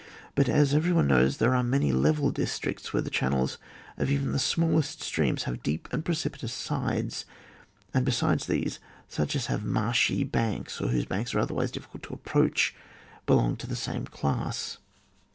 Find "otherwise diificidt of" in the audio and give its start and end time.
11.39-12.23